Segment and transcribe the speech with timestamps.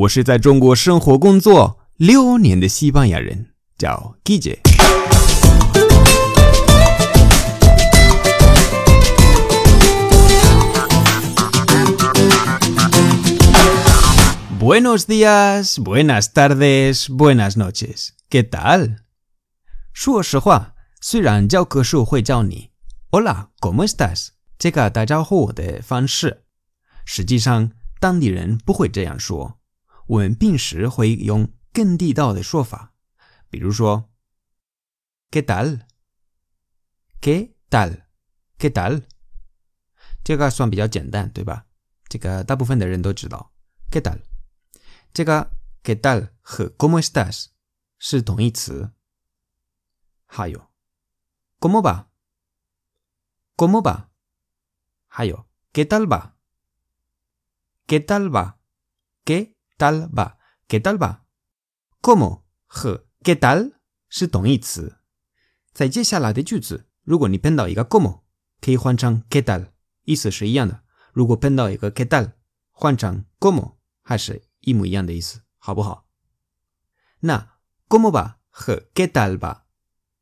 [0.00, 4.60] 我是在中国生活工作六年的西班牙人，叫 Guille。
[14.58, 18.12] Buenos días, buenas tardes, buenas noches.
[18.30, 18.96] ¿Qué tal?
[19.92, 20.72] 说实话，
[21.02, 22.70] 虽然教科书会教你
[23.10, 24.28] “Hola, ¿cómo estás？”
[24.58, 26.44] 这个打招呼的方式，
[27.04, 29.59] 实际上当地人不会这样说。
[30.10, 32.92] 我们平时会用更地道的说法，
[33.48, 34.10] 比如说
[35.30, 39.04] “¿Qué tal？”“¿Qué tal？”“¿Qué tal？”
[40.24, 41.68] 这个算比较简单，对吧？
[42.08, 43.52] 这个大部分的人都知道。
[43.88, 44.20] “¿Qué tal？”
[45.14, 45.52] 这个
[45.84, 47.50] “¿Qué tal？” 和 “¿Cómo estás？”
[48.00, 48.92] 是同义词。
[50.26, 50.72] 还有
[51.60, 54.08] “¿Cómo va？”“¿Cómo va？”
[55.06, 63.72] 还有 “¿Qué tal va？”“¿Qué tal va？”“¿Qué tal va？”“¿Qué tal va？”“Cómo” 和 “¿Qué tal”
[64.08, 64.98] 是同义词。
[65.72, 68.22] 在接下来的句子，如果你碰到一个 “cómo”，
[68.60, 69.72] 可以换成 “¿Qué tal”，
[70.02, 70.84] 意思是一样的。
[71.12, 72.32] 如果碰到一个 “¿Qué tal”，
[72.70, 76.06] 换成 “cómo”，还是一模一样的意思，好不好？
[77.20, 79.62] 那 “cómo va” 和 “¿Qué tal va？”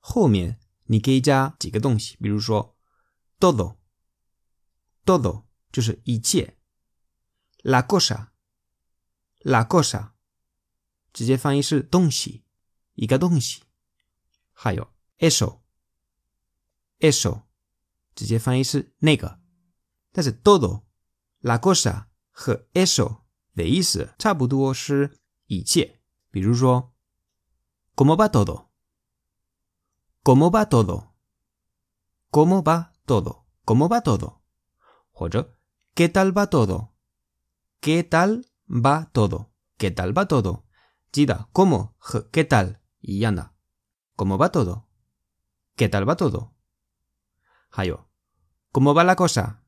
[0.00, 2.76] 后面你可以加几个东西，比如说
[3.38, 6.58] “todo”，“todo” 就是一切
[7.62, 7.86] ；“la
[9.43, 10.13] cosa”，“la cosa”
[11.11, 12.43] 直接翻译是东西，
[12.93, 13.63] 一个东西；
[14.53, 15.59] 还有 “eso”，“eso”
[18.15, 19.39] 直接翻译是那个。
[20.11, 23.21] 但是 “todo”，“la cosa” 和 “eso”
[23.55, 26.01] 的意思差不多是一切。
[26.31, 26.93] 比如说
[27.95, 28.69] “¿Cómo va todo？”
[30.21, 31.15] ¿Cómo va todo?
[32.29, 33.45] ¿Cómo va todo?
[33.65, 34.41] ¿Cómo va todo?
[35.11, 35.57] 或者
[35.95, 36.93] ¿Qué tal va todo?
[37.81, 39.52] ¿Qué tal va todo.
[39.76, 40.64] ¿Qué tal va todo?
[41.12, 41.96] Jida, ¿cómo?
[42.32, 42.80] ¿Qué tal?
[43.00, 43.54] Y anda.
[44.16, 44.88] ¿Cómo va todo?
[45.76, 46.54] ¿Qué tal va todo?
[47.70, 48.08] Hayo.
[48.72, 49.64] ¿Cómo va la cosa?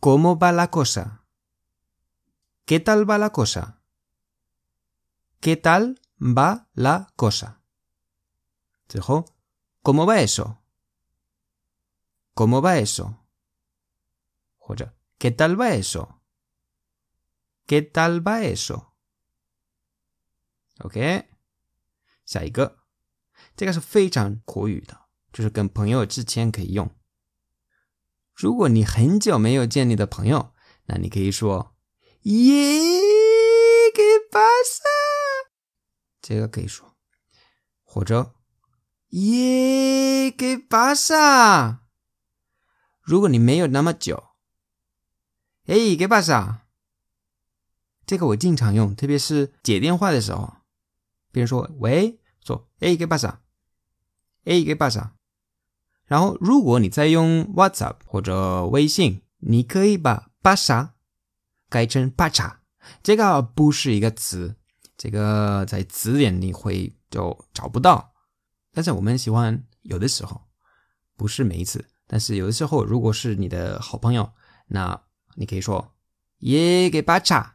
[0.00, 1.26] ¿Cómo va la cosa?
[2.64, 3.82] ¿Qué tal va la cosa?
[5.40, 7.62] ¿Qué tal va la cosa?
[8.86, 9.24] Tejo.
[9.82, 10.62] ¿Cómo va eso?
[12.34, 13.24] ¿Cómo va eso?
[15.18, 16.20] ¿Qué tal va eso?
[17.66, 18.92] ¿Qué tal va eso?
[20.80, 21.28] OK，
[22.26, 22.78] 下一个，
[23.56, 26.90] 这个是非常口语的，就是跟朋友之间可以用。
[28.34, 30.52] 如果你很久没有见你的朋友，
[30.86, 31.74] 那你可以说
[32.22, 34.82] “Yeah, ¿qué pasa？”
[36.20, 36.96] 这个可以说，
[37.82, 38.34] 或者。
[39.10, 41.78] 耶，¿qué pasa？
[43.00, 44.30] 如果你没有那么久，
[45.66, 46.63] 哎，¿qué pasa？
[48.06, 50.54] 这个我经常用，特别是接电话的时候，
[51.32, 53.40] 别人说喂，说哎给巴萨
[54.44, 55.12] 哎，¿qué pasa？
[56.04, 60.94] 然后如果你在用 WhatsApp 或者微信，你可以把巴萨
[61.70, 62.56] 改成 pacha，
[63.02, 64.54] 这个不是一个词，
[64.98, 68.12] 这个在词典里会就找不到。
[68.72, 70.42] 但是我们喜欢有的时候，
[71.16, 74.30] 不是每一次，但是有的时候，如果是你的好朋友，
[74.66, 75.02] 那
[75.36, 75.94] 你可以说
[76.40, 77.53] 耶给巴查，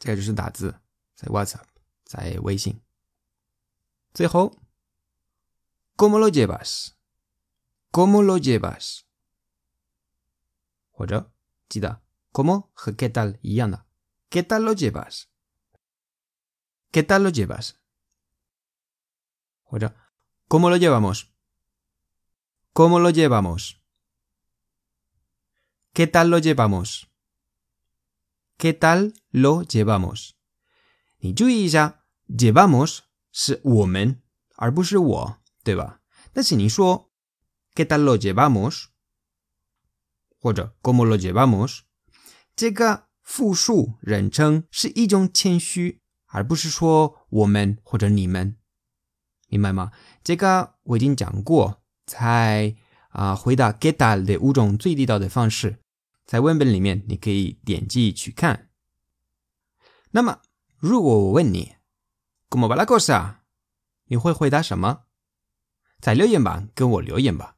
[0.00, 0.80] 这个就是打字，
[1.14, 1.66] 在 WhatsApp，
[2.04, 2.80] 在微信。
[4.12, 9.02] 最后，¿Cómo lo llevas？¿Cómo lo llevas？
[10.90, 11.32] 或者
[11.68, 12.02] 记得
[12.32, 17.76] ¿Cómo 和 ¿Qué tal 一样的？¿Qué tal lo llevas？¿Qué tal lo llevas？
[19.62, 19.94] 或者
[20.48, 21.32] ¿Cómo lo llevamos?
[22.72, 23.82] ¿Cómo lo llevamos?
[25.92, 27.09] ¿Qué tal lo llevamos?
[28.61, 30.33] ¿Qué tal lo llevamos?
[31.17, 32.99] 你注意一下，llevamos
[33.31, 34.21] 是我们，
[34.55, 36.01] 而不是我，对吧？
[36.31, 37.09] 但是你说
[37.73, 38.89] ¿Qué tal lo llevamos？
[40.39, 41.79] 或者 ¿Cómo lo llevamos？
[42.55, 48.57] 这个复数人称是一种谦虚，而不是说我们或者你们。
[49.47, 49.91] 明白吗？
[50.23, 52.75] 这个我已经讲过，在
[53.09, 55.79] 啊回答 getalo 五种最地道的方式，
[56.25, 58.69] 在文本里面你可以点击去看。
[60.11, 60.39] 那么，
[60.77, 61.73] 如果我问你
[62.49, 63.35] “cómo va la cosa”，
[64.05, 65.01] 你会回答什么？
[65.99, 67.55] 在留言板跟我留言吧。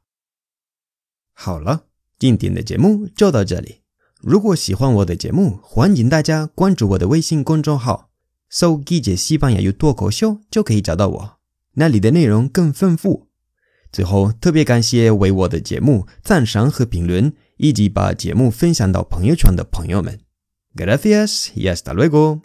[1.32, 1.86] 好了，
[2.18, 3.82] 今天的节目就到这里。
[4.20, 8.10] 如果喜欢我的节目，欢迎大家关注我的微信公众号，
[8.48, 11.38] 搜“季姐西班牙语脱口秀”就可以找到我。
[11.72, 13.28] 那里的内容更丰富。
[13.90, 20.20] 最后，特别感谢为我的节目赞赏和评论，以及把节目分享到朋友圈的朋友们。
[20.74, 22.40] Gracias y hasta luego.